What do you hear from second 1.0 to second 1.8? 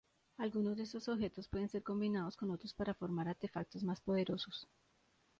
objetos pueden